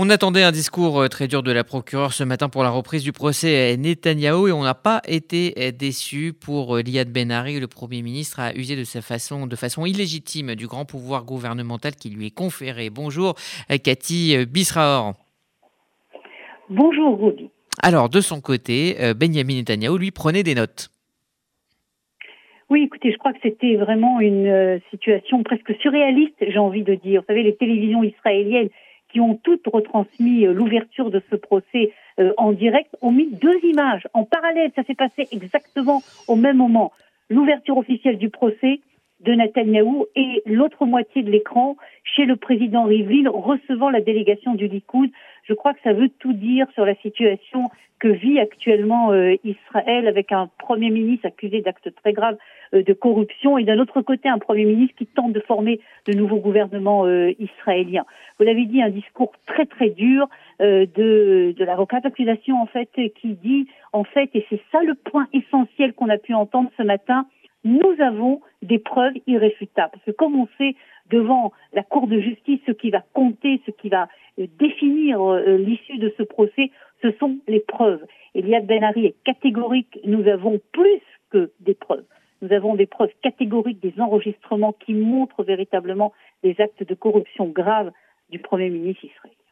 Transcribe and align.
On 0.00 0.10
attendait 0.10 0.44
un 0.44 0.52
discours 0.52 1.00
euh, 1.00 1.08
très 1.08 1.26
dur 1.26 1.42
de 1.42 1.50
la 1.50 1.64
procureure 1.64 2.12
ce 2.12 2.22
matin 2.22 2.48
pour 2.48 2.62
la 2.62 2.70
reprise 2.70 3.02
du 3.02 3.10
procès 3.10 3.76
Netanyahou 3.76 4.46
et 4.46 4.52
on 4.52 4.62
n'a 4.62 4.74
pas 4.74 5.02
été 5.08 5.54
euh, 5.58 5.72
déçu 5.72 6.32
pour 6.32 6.76
euh, 6.76 6.82
Liad 6.82 7.12
Benari. 7.12 7.58
Le 7.58 7.66
Premier 7.66 8.02
ministre 8.02 8.38
a 8.38 8.54
usé 8.54 8.76
de, 8.76 8.84
sa 8.84 9.02
façon, 9.02 9.48
de 9.48 9.56
façon 9.56 9.84
illégitime 9.86 10.54
du 10.54 10.68
grand 10.68 10.84
pouvoir 10.84 11.24
gouvernemental 11.24 11.96
qui 11.96 12.10
lui 12.10 12.26
est 12.26 12.30
conféré. 12.30 12.90
Bonjour 12.90 13.34
Cathy 13.82 14.46
Bisraor. 14.46 15.14
Bonjour 16.70 17.20
Rudy. 17.20 17.50
Alors 17.82 18.08
de 18.08 18.20
son 18.20 18.40
côté, 18.40 18.94
Benjamin 19.16 19.54
Netanyahou 19.54 19.98
lui 19.98 20.12
prenait 20.12 20.44
des 20.44 20.54
notes. 20.54 20.90
Oui, 22.70 22.84
écoutez, 22.84 23.10
je 23.10 23.16
crois 23.16 23.32
que 23.32 23.40
c'était 23.42 23.74
vraiment 23.74 24.20
une 24.20 24.80
situation 24.90 25.42
presque 25.42 25.74
surréaliste, 25.80 26.36
j'ai 26.40 26.58
envie 26.58 26.84
de 26.84 26.94
dire. 26.94 27.22
Vous 27.22 27.26
savez, 27.26 27.42
les 27.42 27.56
télévisions 27.56 28.04
israéliennes 28.04 28.68
qui 29.08 29.20
ont 29.20 29.34
toutes 29.36 29.66
retransmis 29.66 30.46
euh, 30.46 30.52
l'ouverture 30.52 31.10
de 31.10 31.22
ce 31.30 31.36
procès 31.36 31.92
euh, 32.18 32.32
en 32.36 32.52
direct, 32.52 32.96
ont 33.00 33.12
mis 33.12 33.28
deux 33.30 33.58
images 33.64 34.06
en 34.12 34.24
parallèle. 34.24 34.70
Ça 34.76 34.82
s'est 34.84 34.94
passé 34.94 35.26
exactement 35.32 36.02
au 36.26 36.36
même 36.36 36.56
moment. 36.56 36.92
L'ouverture 37.30 37.76
officielle 37.76 38.18
du 38.18 38.30
procès 38.30 38.80
de 39.20 39.32
Netanyahou 39.32 40.06
et 40.14 40.42
l'autre 40.46 40.86
moitié 40.86 41.22
de 41.22 41.30
l'écran 41.30 41.76
chez 42.04 42.24
le 42.24 42.36
président 42.36 42.84
Rivlin 42.84 43.28
recevant 43.30 43.90
la 43.90 44.00
délégation 44.00 44.54
du 44.54 44.68
Likoud. 44.68 45.10
Je 45.44 45.54
crois 45.54 45.74
que 45.74 45.80
ça 45.82 45.92
veut 45.92 46.08
tout 46.08 46.32
dire 46.32 46.66
sur 46.74 46.84
la 46.84 46.94
situation 46.96 47.70
que 47.98 48.08
vit 48.08 48.38
actuellement 48.38 49.12
euh, 49.12 49.34
Israël 49.44 50.06
avec 50.06 50.30
un 50.32 50.48
Premier 50.58 50.90
ministre 50.90 51.26
accusé 51.26 51.62
d'actes 51.62 51.92
très 51.96 52.12
graves 52.12 52.36
euh, 52.74 52.82
de 52.82 52.92
corruption 52.92 53.58
et 53.58 53.64
d'un 53.64 53.78
autre 53.78 54.02
côté 54.02 54.28
un 54.28 54.38
Premier 54.38 54.64
ministre 54.64 54.94
qui 54.96 55.06
tente 55.06 55.32
de 55.32 55.40
former 55.40 55.80
de 56.06 56.12
nouveaux 56.12 56.38
gouvernements 56.38 57.06
euh, 57.06 57.32
israéliens. 57.38 58.04
Vous 58.38 58.44
l'avez 58.44 58.66
dit, 58.66 58.82
un 58.82 58.90
discours 58.90 59.32
très 59.46 59.66
très 59.66 59.90
dur 59.90 60.28
de, 60.60 61.54
de 61.56 61.64
l'avocat 61.64 62.00
d'accusation 62.00 62.60
en 62.60 62.66
fait 62.66 62.88
qui 63.20 63.34
dit 63.34 63.68
en 63.92 64.02
fait, 64.02 64.30
et 64.34 64.44
c'est 64.50 64.60
ça 64.72 64.82
le 64.82 64.94
point 64.94 65.28
essentiel 65.32 65.92
qu'on 65.92 66.08
a 66.08 66.18
pu 66.18 66.34
entendre 66.34 66.70
ce 66.76 66.82
matin, 66.82 67.26
nous 67.64 67.94
avons 68.00 68.40
des 68.62 68.78
preuves 68.78 69.14
irréfutables. 69.26 69.90
Parce 69.92 70.04
que 70.04 70.10
comme 70.10 70.38
on 70.38 70.48
sait 70.58 70.74
devant 71.10 71.52
la 71.72 71.82
Cour 71.82 72.06
de 72.06 72.20
justice, 72.20 72.60
ce 72.66 72.72
qui 72.72 72.90
va 72.90 73.02
compter, 73.12 73.60
ce 73.66 73.70
qui 73.70 73.88
va 73.88 74.08
euh, 74.38 74.46
définir 74.58 75.20
euh, 75.22 75.56
l'issue 75.56 75.98
de 75.98 76.12
ce 76.16 76.22
procès, 76.22 76.70
ce 77.02 77.12
sont 77.12 77.38
les 77.46 77.60
preuves. 77.60 78.04
Eliade 78.34 78.66
Benari 78.66 79.06
est 79.06 79.16
catégorique, 79.24 79.98
nous 80.04 80.26
avons 80.28 80.60
plus 80.72 81.00
que 81.30 81.52
des 81.60 81.74
preuves. 81.74 82.04
Nous 82.42 82.52
avons 82.52 82.74
des 82.74 82.86
preuves 82.86 83.12
catégoriques, 83.22 83.80
des 83.80 84.00
enregistrements 84.00 84.72
qui 84.72 84.94
montrent 84.94 85.42
véritablement 85.42 86.12
des 86.42 86.60
actes 86.60 86.84
de 86.84 86.94
corruption 86.94 87.46
graves 87.48 87.90
du 88.30 88.38
Premier 88.38 88.70
ministre 88.70 89.04
israélien. 89.04 89.47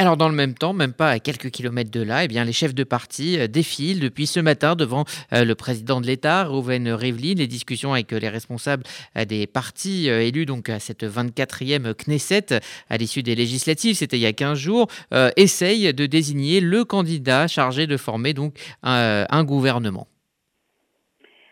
Alors 0.00 0.16
dans 0.16 0.28
le 0.28 0.34
même 0.36 0.54
temps, 0.54 0.74
même 0.74 0.92
pas 0.92 1.10
à 1.10 1.18
quelques 1.18 1.50
kilomètres 1.50 1.90
de 1.90 2.00
là, 2.00 2.22
eh 2.22 2.28
bien, 2.28 2.44
les 2.44 2.52
chefs 2.52 2.72
de 2.72 2.84
parti 2.84 3.36
euh, 3.36 3.48
défilent 3.48 3.98
depuis 3.98 4.28
ce 4.28 4.38
matin 4.38 4.76
devant 4.76 5.02
euh, 5.32 5.44
le 5.44 5.56
président 5.56 6.00
de 6.00 6.06
l'État, 6.06 6.44
Rouven 6.44 6.88
Rivlin. 6.88 7.34
Les 7.36 7.48
discussions 7.48 7.94
avec 7.94 8.12
euh, 8.12 8.20
les 8.20 8.28
responsables 8.28 8.84
des 9.28 9.48
partis 9.48 10.06
élus 10.06 10.46
donc 10.46 10.68
à 10.68 10.78
cette 10.78 11.02
24e 11.02 11.94
Knesset 11.94 12.60
à 12.88 12.96
l'issue 12.96 13.24
des 13.24 13.34
législatives, 13.34 13.96
c'était 13.96 14.18
il 14.18 14.22
y 14.22 14.26
a 14.26 14.32
15 14.32 14.56
jours, 14.56 14.86
essayent 15.36 15.92
de 15.92 16.06
désigner 16.06 16.60
le 16.60 16.84
candidat 16.84 17.48
chargé 17.48 17.86
de 17.86 17.96
former 17.96 18.34
donc 18.34 18.54
un, 18.82 19.44
gouvernement. 19.44 20.06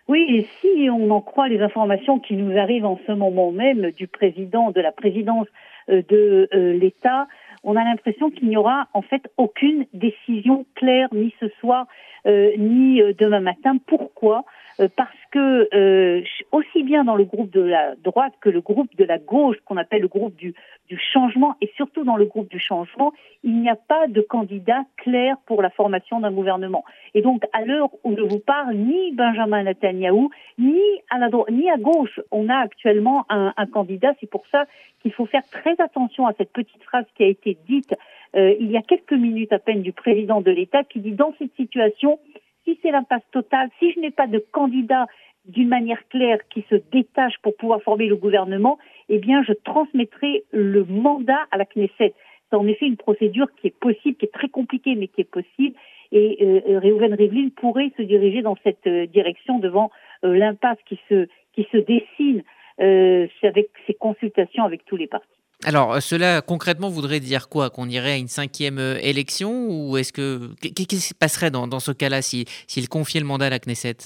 Oui, 0.08 0.25
et 0.28 0.47
si 0.60 0.88
on 0.91 1.10
en 1.10 1.20
croit 1.20 1.48
les 1.48 1.60
informations 1.60 2.20
qui 2.20 2.34
nous 2.34 2.56
arrivent 2.56 2.86
en 2.86 3.00
ce 3.06 3.12
moment 3.12 3.50
même 3.50 3.91
du 3.92 4.06
président, 4.06 4.70
de 4.70 4.81
la 4.81 4.92
présidence 4.92 5.47
de 5.88 6.48
l'État, 6.53 7.27
on 7.67 7.77
a 7.77 7.84
l'impression 7.84 8.31
qu'il 8.31 8.48
n'y 8.48 8.56
aura 8.56 8.89
en 8.95 9.03
fait 9.03 9.22
aucune 9.36 9.86
décision 9.92 10.64
claire 10.77 11.09
ni 11.12 11.34
ce 11.41 11.48
soir 11.61 11.86
euh, 12.27 12.53
ni 12.56 13.03
euh, 13.03 13.12
demain 13.12 13.41
matin. 13.41 13.77
Pourquoi? 13.86 14.45
Euh, 14.81 14.89
Parce 14.97 15.11
que 15.30 16.22
aussi 16.53 16.82
bien 16.82 17.04
dans 17.04 17.16
le 17.16 17.25
groupe 17.25 17.50
de 17.50 17.60
la 17.60 17.94
droite 17.97 18.34
que 18.41 18.48
le 18.48 18.60
groupe 18.60 18.94
de 18.97 19.04
la 19.04 19.19
gauche, 19.19 19.56
qu'on 19.64 19.76
appelle 19.76 20.03
le 20.03 20.09
groupe 20.09 20.37
du, 20.37 20.54
du 20.88 20.98
changement, 21.12 21.56
et 21.60 21.70
surtout 21.76 22.04
dans 22.04 22.16
le 22.16 22.25
groupe 22.25 22.48
du 22.48 22.59
changement, 22.59 23.12
il 23.42 23.60
n'y 23.60 23.69
a 23.69 23.76
pas 23.76 24.06
de 24.06 24.20
candidat 24.20 24.82
clair 24.97 25.36
pour 25.47 25.62
la 25.62 25.70
formation 25.70 26.20
d'un 26.20 26.32
gouvernement. 26.32 26.84
Et 27.15 27.22
donc, 27.22 27.44
à 27.53 27.65
l'heure 27.65 27.91
où 28.04 28.16
je 28.16 28.22
vous 28.22 28.38
parle, 28.38 28.75
ni 28.75 29.12
Benjamin 29.12 29.65
Netanyahu, 29.65 30.28
ni 30.59 30.81
à 31.10 31.19
la 31.19 31.28
ni 31.50 31.70
à 31.70 31.76
gauche, 31.76 32.20
on 32.31 32.48
a 32.48 32.56
actuellement 32.56 33.25
un, 33.28 33.53
un 33.56 33.66
candidat. 33.66 34.15
C'est 34.20 34.31
pour 34.31 34.44
ça 34.50 34.66
qu'il 35.03 35.12
faut 35.12 35.26
faire 35.26 35.47
très 35.50 35.81
attention 35.81 36.26
à 36.26 36.32
cette 36.34 36.53
petite 36.53 36.82
phrase 36.82 37.04
qui 37.16 37.25
a 37.25 37.26
été 37.26 37.56
dite 37.66 37.94
euh, 38.36 38.54
il 38.60 38.70
y 38.70 38.76
a 38.76 38.82
quelques 38.82 39.12
minutes 39.12 39.53
à 39.53 39.59
peine 39.59 39.82
du 39.82 39.92
président 39.92 40.41
de 40.41 40.50
l'État 40.50 40.84
qui 40.84 41.00
dit 41.00 41.12
dans 41.12 41.32
cette 41.38 41.54
situation, 41.56 42.19
si 42.66 42.78
c'est 42.82 42.91
l'impasse 42.91 43.22
totale, 43.32 43.71
si 43.78 43.93
je 43.93 44.00
n'ai 44.00 44.10
pas 44.10 44.27
de 44.27 44.38
candidat 44.53 45.06
d'une 45.47 45.69
manière 45.69 46.06
claire 46.09 46.38
qui 46.50 46.65
se 46.69 46.75
détache 46.93 47.34
pour 47.43 47.56
pouvoir 47.56 47.81
former 47.82 48.06
le 48.06 48.16
gouvernement, 48.16 48.78
eh 49.09 49.19
bien 49.19 49.43
je 49.44 49.53
transmettrai 49.53 50.44
le 50.50 50.84
mandat 50.84 51.47
à 51.53 51.56
la 51.56 51.65
Knesset. 51.65 52.15
C'est 52.50 52.56
en 52.56 52.66
effet 52.66 52.87
une 52.87 52.97
procédure 52.97 53.49
qui 53.56 53.69
est 53.69 53.78
possible, 53.78 54.16
qui 54.16 54.27
est 54.27 54.34
très 54.34 54.49
compliquée, 54.49 54.97
mais 54.97 55.09
qui 55.09 55.21
est 55.21 55.31
possible. 55.31 55.77
Et 56.12 56.38
euh, 56.41 56.81
Reuven 56.81 57.15
Rivlin 57.15 57.49
pourrait 57.56 57.93
se 57.97 58.03
diriger 58.03 58.43
dans 58.43 58.56
cette 58.62 58.87
euh, 58.87 59.06
direction 59.06 59.59
devant 59.59 59.91
euh, 60.25 60.37
l'impasse 60.37 60.78
qui 60.87 60.98
se, 61.09 61.27
qui 61.53 61.66
se 61.72 61.78
dessine 61.78 62.43
euh, 62.81 63.27
avec 63.43 63.69
ses 63.87 63.94
consultations 63.94 64.65
avec 64.65 64.84
tous 64.84 64.97
les 64.97 65.06
partis. 65.06 65.28
Alors, 65.65 65.94
euh, 65.94 66.00
cela 66.00 66.43
concrètement 66.43 66.89
voudrait 66.89 67.21
dire 67.21 67.49
quoi? 67.49 67.71
Qu'on 67.71 67.89
irait 67.89 68.12
à 68.12 68.17
une 68.17 68.28
cinquième 68.28 68.78
euh, 68.78 68.99
élection 69.03 69.69
Ou 69.71 69.97
est-ce 69.97 70.12
que. 70.12 70.55
Qu'est-ce 70.61 70.87
qui 70.87 70.97
se 70.97 71.15
passerait 71.15 71.50
dans, 71.50 71.67
dans 71.67 71.81
ce 71.81 71.93
cas-là 71.93 72.22
s'il 72.22 72.47
si, 72.49 72.87
confiait 72.87 73.21
le 73.21 73.27
mandat 73.27 73.47
à 73.47 73.50
la 73.50 73.59
Knesset? 73.59 73.97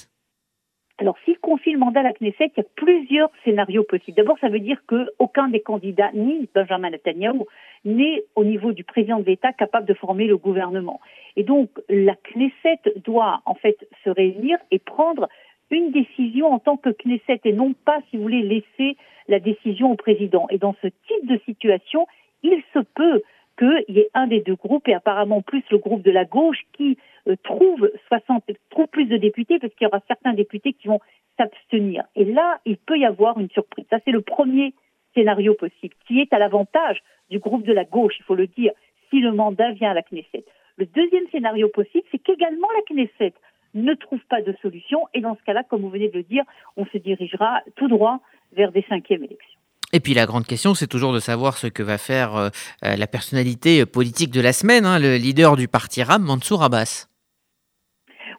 Alors, 0.97 1.17
s'il 1.25 1.37
confie 1.39 1.71
le 1.71 1.79
mandat 1.79 2.01
à 2.01 2.03
la 2.03 2.13
Knesset, 2.13 2.51
il 2.55 2.59
y 2.59 2.61
a 2.61 2.69
plusieurs 2.75 3.29
scénarios 3.43 3.83
possibles. 3.83 4.15
D'abord, 4.15 4.37
ça 4.39 4.49
veut 4.49 4.59
dire 4.59 4.77
qu'aucun 4.87 5.49
des 5.49 5.59
candidats, 5.59 6.11
ni 6.13 6.47
Benjamin 6.53 6.91
Netanyahu, 6.91 7.39
n'est 7.85 8.23
au 8.35 8.43
niveau 8.43 8.71
du 8.71 8.83
président 8.83 9.19
de 9.19 9.25
l'État 9.25 9.51
capable 9.51 9.87
de 9.87 9.95
former 9.95 10.27
le 10.27 10.37
gouvernement. 10.37 11.01
Et 11.35 11.43
donc, 11.43 11.69
la 11.89 12.15
Knesset 12.15 13.01
doit 13.03 13.41
en 13.45 13.55
fait 13.55 13.77
se 14.03 14.09
réunir 14.11 14.57
et 14.69 14.77
prendre 14.77 15.27
une 15.71 15.91
décision 15.91 16.53
en 16.53 16.59
tant 16.59 16.77
que 16.77 16.89
Knesset 16.89 17.41
et 17.45 17.53
non 17.53 17.73
pas, 17.73 17.99
si 18.09 18.17
vous 18.17 18.23
voulez, 18.23 18.41
laisser 18.41 18.97
la 19.27 19.39
décision 19.39 19.91
au 19.91 19.95
président. 19.95 20.47
Et 20.49 20.57
dans 20.57 20.75
ce 20.81 20.87
type 20.87 21.25
de 21.25 21.39
situation, 21.45 22.07
il 22.43 22.61
se 22.73 22.79
peut 22.79 23.21
qu'il 23.57 23.95
y 23.95 23.99
ait 23.99 24.09
un 24.13 24.27
des 24.27 24.41
deux 24.41 24.55
groupes, 24.55 24.87
et 24.87 24.93
apparemment 24.93 25.41
plus 25.41 25.63
le 25.69 25.77
groupe 25.77 26.01
de 26.01 26.11
la 26.11 26.25
gauche, 26.25 26.59
qui 26.73 26.97
euh, 27.27 27.35
trouve 27.43 27.91
60, 28.07 28.43
trouve 28.69 28.87
plus 28.87 29.05
de 29.05 29.17
députés, 29.17 29.59
parce 29.59 29.73
qu'il 29.75 29.85
y 29.85 29.87
aura 29.87 30.01
certains 30.07 30.33
députés 30.33 30.73
qui 30.73 30.87
vont 30.87 30.99
s'abstenir. 31.37 32.03
Et 32.15 32.25
là, 32.25 32.59
il 32.65 32.77
peut 32.77 32.97
y 32.97 33.05
avoir 33.05 33.39
une 33.39 33.49
surprise. 33.49 33.85
Ça, 33.89 33.99
c'est 34.03 34.11
le 34.11 34.21
premier 34.21 34.73
scénario 35.13 35.53
possible, 35.53 35.93
qui 36.07 36.21
est 36.21 36.33
à 36.33 36.39
l'avantage 36.39 37.01
du 37.29 37.39
groupe 37.39 37.63
de 37.63 37.73
la 37.73 37.85
gauche, 37.85 38.15
il 38.19 38.23
faut 38.23 38.35
le 38.35 38.47
dire, 38.47 38.71
si 39.09 39.19
le 39.19 39.31
mandat 39.31 39.71
vient 39.71 39.91
à 39.91 39.93
la 39.93 40.03
Knesset. 40.03 40.45
Le 40.77 40.85
deuxième 40.85 41.27
scénario 41.31 41.69
possible, 41.69 42.05
c'est 42.11 42.17
qu'également 42.17 42.67
la 42.75 42.81
Knesset 42.95 43.33
ne 43.73 43.93
trouve 43.93 44.19
pas 44.29 44.41
de 44.41 44.55
solution. 44.61 45.07
Et 45.13 45.21
dans 45.21 45.35
ce 45.35 45.43
cas-là, 45.43 45.63
comme 45.63 45.81
vous 45.81 45.89
venez 45.89 46.09
de 46.09 46.17
le 46.17 46.23
dire, 46.23 46.43
on 46.77 46.85
se 46.85 46.97
dirigera 46.97 47.61
tout 47.75 47.87
droit 47.87 48.19
vers 48.53 48.71
des 48.71 48.85
cinquièmes 48.89 49.23
élections. 49.23 49.59
Et 49.93 49.99
puis 49.99 50.13
la 50.13 50.25
grande 50.25 50.45
question, 50.45 50.73
c'est 50.73 50.87
toujours 50.87 51.13
de 51.13 51.19
savoir 51.19 51.57
ce 51.57 51.67
que 51.67 51.83
va 51.83 51.97
faire 51.97 52.35
euh, 52.35 52.49
euh, 52.85 52.95
la 52.95 53.07
personnalité 53.07 53.85
politique 53.85 54.31
de 54.31 54.39
la 54.39 54.53
semaine, 54.53 54.85
hein, 54.85 54.99
le 54.99 55.17
leader 55.17 55.57
du 55.57 55.67
parti 55.67 56.01
RAM, 56.01 56.23
Mansour 56.23 56.63
Abbas. 56.63 57.07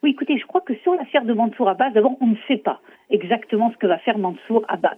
Oui, 0.03 0.10
écoutez, 0.10 0.38
je 0.38 0.47
crois 0.47 0.62
que 0.62 0.75
sur 0.82 0.94
l'affaire 0.94 1.25
de 1.25 1.34
Mansour 1.34 1.69
Abbas, 1.69 1.91
d'abord, 1.91 2.16
on 2.21 2.26
ne 2.26 2.37
sait 2.48 2.56
pas 2.56 2.81
exactement 3.10 3.71
ce 3.71 3.76
que 3.76 3.87
va 3.87 3.98
faire 3.98 4.19
Mansour 4.19 4.65
Abbas. 4.69 4.97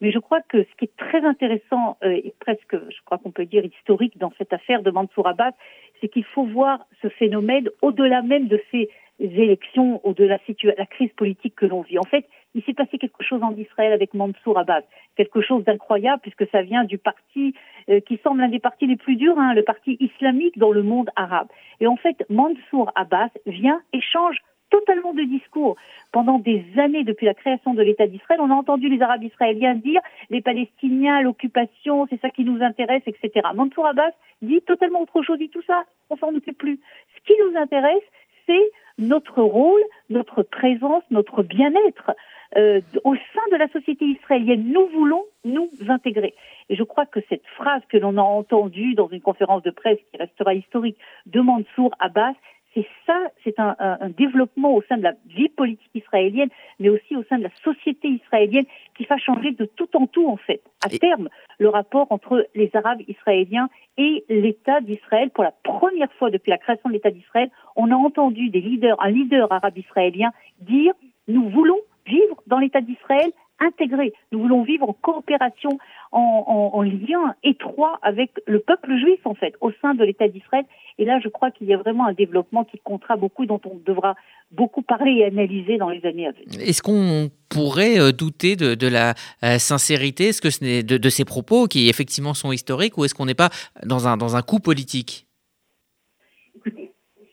Mais 0.00 0.12
je 0.12 0.18
crois 0.18 0.40
que 0.42 0.62
ce 0.62 0.76
qui 0.78 0.84
est 0.84 0.96
très 0.96 1.24
intéressant 1.24 1.96
euh, 2.04 2.10
et 2.10 2.34
presque, 2.38 2.72
je 2.72 2.96
crois 3.04 3.18
qu'on 3.18 3.30
peut 3.30 3.46
dire 3.46 3.64
historique 3.64 4.16
dans 4.18 4.32
cette 4.38 4.52
affaire 4.52 4.82
de 4.82 4.90
Mansour 4.90 5.26
Abbas, 5.26 5.52
c'est 6.00 6.08
qu'il 6.08 6.24
faut 6.24 6.44
voir 6.44 6.86
ce 7.02 7.08
phénomène 7.08 7.68
au-delà 7.82 8.22
même 8.22 8.48
de 8.48 8.60
ces 8.70 8.90
élections 9.18 10.00
ou 10.04 10.12
de 10.12 10.24
la, 10.24 10.38
crise 10.86 11.12
politique 11.16 11.54
que 11.54 11.66
l'on 11.66 11.82
vit. 11.82 11.98
En 11.98 12.04
fait, 12.04 12.26
il 12.54 12.62
s'est 12.64 12.74
passé 12.74 12.98
quelque 12.98 13.22
chose 13.22 13.42
en 13.42 13.54
Israël 13.56 13.92
avec 13.92 14.14
Mansour 14.14 14.58
Abbas, 14.58 14.82
quelque 15.16 15.40
chose 15.40 15.64
d'incroyable 15.64 16.20
puisque 16.22 16.48
ça 16.50 16.62
vient 16.62 16.84
du 16.84 16.98
parti 16.98 17.54
euh, 17.88 18.00
qui 18.00 18.18
semble 18.22 18.40
l'un 18.40 18.48
des 18.48 18.58
partis 18.58 18.86
les 18.86 18.96
plus 18.96 19.16
durs, 19.16 19.38
hein, 19.38 19.54
le 19.54 19.62
parti 19.62 19.96
islamique 20.00 20.58
dans 20.58 20.72
le 20.72 20.82
monde 20.82 21.10
arabe. 21.16 21.48
Et 21.80 21.86
en 21.86 21.96
fait, 21.96 22.24
Mansour 22.28 22.92
Abbas 22.94 23.30
vient 23.46 23.80
et 23.92 24.00
change 24.00 24.38
totalement 24.70 25.14
de 25.14 25.22
discours. 25.22 25.76
Pendant 26.12 26.38
des 26.38 26.64
années, 26.76 27.04
depuis 27.04 27.26
la 27.26 27.34
création 27.34 27.74
de 27.74 27.82
l'État 27.82 28.06
d'Israël, 28.06 28.40
on 28.40 28.50
a 28.50 28.54
entendu 28.54 28.88
les 28.88 29.00
Arabes 29.00 29.22
israéliens 29.22 29.74
dire 29.74 30.00
les 30.30 30.40
Palestiniens, 30.40 31.22
l'occupation, 31.22 32.06
c'est 32.10 32.20
ça 32.20 32.30
qui 32.30 32.44
nous 32.44 32.62
intéresse, 32.62 33.02
etc. 33.06 33.48
Mansour 33.54 33.86
Abbas 33.86 34.12
dit 34.42 34.60
totalement 34.62 35.02
autre 35.02 35.22
chose, 35.22 35.38
dit 35.38 35.50
tout 35.50 35.62
ça, 35.66 35.84
on 36.10 36.16
s'en 36.16 36.34
occupe 36.34 36.58
plus. 36.58 36.80
Ce 37.16 37.22
qui 37.26 37.38
nous 37.40 37.56
intéresse, 37.58 38.02
c'est 38.46 38.70
notre 38.98 39.42
rôle, 39.42 39.82
notre 40.10 40.42
présence, 40.42 41.02
notre 41.10 41.42
bien-être. 41.42 42.12
euh, 42.56 42.80
au 43.04 43.14
sein 43.14 43.42
de 43.50 43.56
la 43.56 43.68
société 43.68 44.04
israélienne. 44.04 44.72
Nous 44.72 44.86
voulons 44.88 45.24
nous 45.44 45.70
intégrer. 45.88 46.34
Et 46.68 46.76
je 46.76 46.82
crois 46.82 47.06
que 47.06 47.20
cette 47.28 47.46
phrase 47.56 47.82
que 47.88 47.96
l'on 47.96 48.16
a 48.16 48.22
entendue 48.22 48.94
dans 48.94 49.08
une 49.08 49.20
conférence 49.20 49.62
de 49.62 49.70
presse 49.70 49.98
qui 50.10 50.18
restera 50.18 50.54
historique 50.54 50.96
de 51.26 51.40
Mansour 51.40 51.94
Abbas, 51.98 52.34
c'est 52.74 52.86
ça, 53.06 53.18
c'est 53.42 53.58
un, 53.58 53.74
un, 53.78 54.10
développement 54.10 54.74
au 54.74 54.82
sein 54.82 54.98
de 54.98 55.02
la 55.02 55.14
vie 55.26 55.48
politique 55.48 55.90
israélienne, 55.94 56.50
mais 56.78 56.90
aussi 56.90 57.16
au 57.16 57.24
sein 57.24 57.38
de 57.38 57.44
la 57.44 57.50
société 57.64 58.08
israélienne 58.08 58.66
qui 58.96 59.04
va 59.04 59.16
changer 59.16 59.52
de 59.52 59.64
tout 59.64 59.88
en 59.96 60.06
tout, 60.06 60.28
en 60.28 60.36
fait. 60.36 60.60
À 60.84 60.90
terme, 60.90 61.30
le 61.58 61.68
rapport 61.68 62.06
entre 62.10 62.46
les 62.54 62.70
Arabes 62.74 63.02
israéliens 63.08 63.68
et 63.98 64.24
l'État 64.28 64.80
d'Israël, 64.80 65.30
pour 65.30 65.44
la 65.44 65.52
première 65.62 66.12
fois 66.14 66.30
depuis 66.30 66.50
la 66.50 66.58
création 66.58 66.88
de 66.88 66.94
l'État 66.94 67.10
d'Israël, 67.10 67.50
on 67.76 67.90
a 67.90 67.94
entendu 67.94 68.50
des 68.50 68.60
leaders, 68.60 69.02
un 69.02 69.10
leader 69.10 69.50
arabe 69.52 69.78
israélien 69.78 70.30
dire 70.60 70.92
nous 71.28 71.48
voulons 71.48 71.78
vivre 72.06 72.42
dans 72.46 72.58
l'État 72.58 72.80
d'Israël 72.80 73.30
intégré. 73.58 74.12
Nous 74.32 74.40
voulons 74.40 74.62
vivre 74.62 74.88
en 74.88 74.92
coopération, 74.92 75.78
en, 76.12 76.70
en, 76.74 76.82
lien 76.82 77.34
étroit 77.42 77.98
avec 78.02 78.30
le 78.46 78.60
peuple 78.60 78.96
juif, 78.98 79.20
en 79.24 79.34
fait, 79.34 79.54
au 79.60 79.72
sein 79.82 79.94
de 79.94 80.04
l'État 80.04 80.28
d'Israël. 80.28 80.64
Et 80.98 81.04
là, 81.04 81.20
je 81.20 81.28
crois 81.28 81.50
qu'il 81.50 81.66
y 81.66 81.74
a 81.74 81.78
vraiment 81.78 82.06
un 82.06 82.12
développement 82.12 82.64
qui 82.64 82.78
comptera 82.78 83.16
beaucoup, 83.16 83.46
dont 83.46 83.60
on 83.64 83.80
devra 83.84 84.14
beaucoup 84.50 84.82
parler 84.82 85.12
et 85.18 85.24
analyser 85.24 85.76
dans 85.76 85.90
les 85.90 86.04
années 86.04 86.26
à 86.26 86.32
venir. 86.32 86.60
Est-ce 86.60 86.82
qu'on 86.82 87.30
pourrait 87.48 87.98
euh, 87.98 88.12
douter 88.12 88.56
de, 88.56 88.74
de 88.74 88.86
la 88.86 89.14
euh, 89.42 89.58
sincérité? 89.58 90.28
Est-ce 90.28 90.40
que 90.40 90.50
ce 90.50 90.82
de, 90.82 90.96
de, 90.96 91.08
ces 91.08 91.24
propos 91.24 91.66
qui 91.66 91.88
effectivement 91.88 92.34
sont 92.34 92.52
historiques 92.52 92.96
ou 92.98 93.04
est-ce 93.04 93.14
qu'on 93.14 93.26
n'est 93.26 93.34
pas 93.34 93.50
dans 93.84 94.08
un, 94.08 94.16
dans 94.16 94.36
un 94.36 94.42
coup 94.42 94.60
politique? 94.60 95.26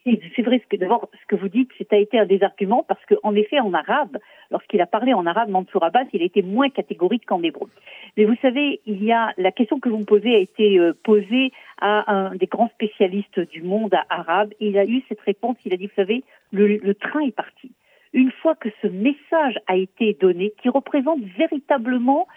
C'est 0.05 0.41
vrai 0.41 0.59
ce 0.59 0.67
que 0.67 0.75
d'abord 0.75 1.09
ce 1.13 1.25
que 1.27 1.35
vous 1.35 1.47
dites, 1.47 1.69
c'est 1.77 1.93
a 1.93 1.97
été 1.97 2.19
un 2.19 2.25
des 2.25 2.43
arguments 2.43 2.83
parce 2.87 3.03
qu'en 3.05 3.35
effet 3.35 3.59
en 3.59 3.73
arabe, 3.73 4.17
lorsqu'il 4.51 4.81
a 4.81 4.85
parlé 4.85 5.13
en 5.13 5.25
arabe 5.25 5.49
Mansour 5.49 5.83
Abbas, 5.83 6.05
il 6.13 6.21
était 6.21 6.41
moins 6.41 6.69
catégorique 6.69 7.25
qu'en 7.25 7.41
hébreu. 7.41 7.69
Mais 8.17 8.25
vous 8.25 8.35
savez, 8.41 8.81
il 8.85 9.03
y 9.03 9.11
a 9.11 9.33
la 9.37 9.51
question 9.51 9.79
que 9.79 9.89
vous 9.89 9.99
me 9.99 10.05
posez 10.05 10.35
a 10.35 10.39
été 10.39 10.77
euh, 10.77 10.93
posée 11.03 11.51
à 11.79 12.11
un 12.11 12.35
des 12.35 12.47
grands 12.47 12.69
spécialistes 12.69 13.39
du 13.39 13.61
monde 13.61 13.95
arabe 14.09 14.53
il 14.59 14.77
a 14.77 14.85
eu 14.85 15.03
cette 15.07 15.21
réponse. 15.21 15.57
Il 15.65 15.73
a 15.73 15.77
dit, 15.77 15.87
vous 15.87 15.95
savez, 15.95 16.23
le, 16.51 16.77
le 16.77 16.95
train 16.95 17.21
est 17.21 17.35
parti. 17.35 17.71
Une 18.13 18.31
fois 18.31 18.55
que 18.55 18.69
ce 18.81 18.87
message 18.87 19.59
a 19.67 19.75
été 19.75 20.15
donné, 20.19 20.53
qui 20.61 20.69
représente 20.69 21.21
véritablement 21.37 22.27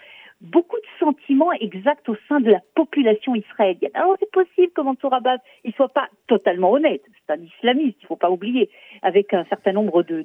beaucoup 0.41 0.77
de 0.77 0.87
sentiments 0.99 1.51
exacts 1.53 2.07
au 2.09 2.15
sein 2.27 2.39
de 2.39 2.51
la 2.51 2.61
population 2.75 3.35
israélienne. 3.35 3.91
Alors 3.93 4.15
c'est 4.19 4.31
possible 4.31 4.71
que 4.73 4.81
Mansour 4.81 5.13
Abbas 5.13 5.37
il 5.63 5.73
soit 5.73 5.89
pas 5.89 6.09
totalement 6.27 6.71
honnête, 6.71 7.01
c'est 7.25 7.33
un 7.33 7.41
islamiste, 7.41 7.97
il 8.01 8.05
faut 8.07 8.15
pas 8.15 8.29
oublier, 8.29 8.69
avec 9.01 9.33
un 9.33 9.45
certain 9.45 9.73
nombre 9.73 10.03
de, 10.03 10.23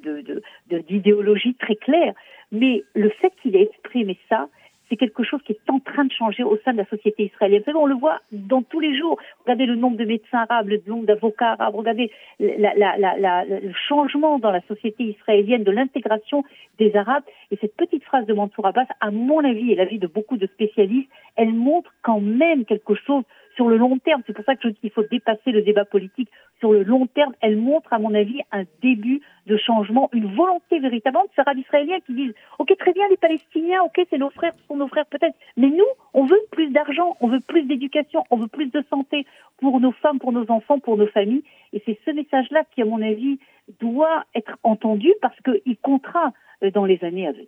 d'idéologies 0.69 1.55
très 1.55 1.75
claires, 1.75 2.13
mais 2.51 2.83
le 2.93 3.09
fait 3.09 3.33
qu'il 3.41 3.55
ait 3.55 3.63
exprimé 3.63 4.17
ça, 4.29 4.49
c'est 4.89 4.97
quelque 4.97 5.23
chose 5.23 5.41
qui 5.43 5.53
est 5.53 5.69
en 5.69 5.79
train 5.79 6.05
de 6.05 6.11
changer 6.11 6.43
au 6.43 6.57
sein 6.63 6.73
de 6.73 6.77
la 6.77 6.85
société 6.85 7.25
israélienne. 7.25 7.63
on 7.75 7.85
le 7.85 7.95
voit 7.95 8.21
dans 8.31 8.61
tous 8.61 8.79
les 8.79 8.97
jours. 8.97 9.17
Regardez 9.43 9.65
le 9.65 9.75
nombre 9.75 9.97
de 9.97 10.05
médecins 10.05 10.45
arabes, 10.49 10.67
le 10.67 10.81
nombre 10.87 11.05
d'avocats 11.05 11.53
arabes, 11.53 11.75
regardez 11.75 12.11
le 12.39 13.73
changement 13.87 14.39
dans 14.39 14.51
la 14.51 14.61
société 14.61 15.03
israélienne 15.03 15.63
de 15.63 15.71
l'intégration 15.71 16.43
des 16.79 16.95
Arabes. 16.95 17.23
Et 17.51 17.57
cette 17.57 17.75
petite 17.75 18.03
phrase 18.03 18.25
de 18.25 18.33
Mansour 18.33 18.65
Abbas, 18.65 18.85
à 18.99 19.11
mon 19.11 19.43
avis 19.43 19.71
et 19.71 19.75
l'avis 19.75 19.99
de 19.99 20.07
beaucoup 20.07 20.37
de 20.37 20.47
spécialistes, 20.47 21.09
elle 21.35 21.53
montre 21.53 21.93
quand 22.01 22.19
même 22.19 22.65
quelque 22.65 22.95
chose 22.95 23.23
sur 23.55 23.69
le 23.69 23.77
long 23.77 23.97
terme. 23.99 24.21
C'est 24.25 24.33
pour 24.33 24.45
ça 24.45 24.55
que 24.55 24.61
je 24.63 24.69
dis 24.69 24.79
qu'il 24.79 24.91
faut 24.91 25.03
dépasser 25.03 25.51
le 25.51 25.61
débat 25.61 25.85
politique. 25.85 26.29
Sur 26.59 26.71
le 26.71 26.83
long 26.83 27.07
terme, 27.07 27.33
elle 27.41 27.57
montre, 27.57 27.91
à 27.91 27.99
mon 27.99 28.13
avis, 28.13 28.41
un 28.51 28.63
début 28.81 29.21
de 29.47 29.57
changement, 29.57 30.09
une 30.13 30.33
volonté 30.33 30.79
véritablement 30.79 31.25
de 31.25 31.29
ces 31.35 31.41
Arabes 31.41 31.57
qui 32.05 32.13
disent 32.13 32.33
Ok, 32.59 32.73
très 32.77 32.93
bien, 32.93 33.03
les 33.09 33.17
Palestiniens, 33.17 33.83
ok, 33.83 34.05
c'est 34.09 34.17
nos 34.17 34.29
frères, 34.29 34.53
sont 34.67 34.77
nos 34.77 34.87
frères 34.87 35.05
peut-être, 35.07 35.35
mais 35.57 35.67
nous, 35.67 35.85
on 36.13 36.25
veut 36.25 36.39
plus 36.51 36.69
d'argent, 36.69 37.17
on 37.19 37.27
veut 37.27 37.41
plus 37.41 37.63
d'éducation, 37.63 38.23
on 38.29 38.37
veut 38.37 38.47
plus 38.47 38.71
de 38.71 38.83
santé 38.89 39.25
pour 39.57 39.79
nos 39.79 39.91
femmes, 39.91 40.19
pour 40.19 40.31
nos 40.31 40.49
enfants, 40.49 40.79
pour 40.79 40.97
nos 40.97 41.07
familles. 41.07 41.43
Et 41.73 41.81
c'est 41.85 41.99
ce 42.05 42.11
message-là 42.11 42.63
qui, 42.73 42.81
à 42.81 42.85
mon 42.85 43.01
avis, 43.01 43.39
doit 43.79 44.25
être 44.35 44.57
entendu 44.63 45.11
parce 45.21 45.37
qu'il 45.41 45.77
comptera 45.77 46.33
euh, 46.63 46.71
dans 46.71 46.85
les 46.85 47.03
années 47.03 47.27
à 47.27 47.31
venir. 47.31 47.47